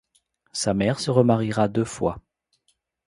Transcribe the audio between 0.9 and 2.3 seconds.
se remaria deux fois.